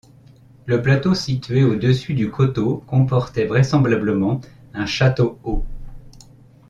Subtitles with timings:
[0.65, 4.41] Le plateau situé au-dessus du coteau comportait vraisemblablement
[4.73, 5.63] un château haut.